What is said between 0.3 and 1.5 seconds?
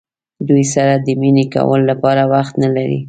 دوی سره د مینې